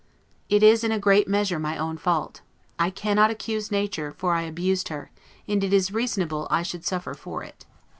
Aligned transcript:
It 0.49 0.63
is 0.63 0.83
in 0.83 0.91
a 0.91 0.97
great 0.97 1.27
measure 1.27 1.59
my 1.59 1.77
own 1.77 1.95
fault; 1.95 2.41
I 2.79 2.89
cannot 2.89 3.29
accuse 3.29 3.69
Nature, 3.69 4.11
for 4.17 4.33
I 4.33 4.41
abused 4.41 4.87
her; 4.87 5.11
and 5.47 5.63
it 5.63 5.73
is 5.73 5.93
reasonable 5.93 6.47
I 6.49 6.63
should 6.63 6.83
suffer 6.83 7.13
for 7.13 7.43
it. 7.43 7.67